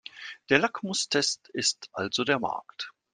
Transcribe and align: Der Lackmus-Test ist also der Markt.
Der 0.49 0.57
Lackmus-Test 0.57 1.47
ist 1.49 1.89
also 1.93 2.23
der 2.23 2.39
Markt. 2.39 2.91